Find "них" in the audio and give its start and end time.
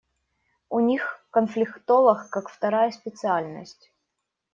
0.79-1.27